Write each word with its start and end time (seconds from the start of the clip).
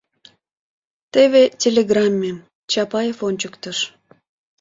—Теве, 1.13 1.43
телеграмме,— 1.61 2.31
Чапаев 2.71 3.17
ончыктыш. 3.27 3.77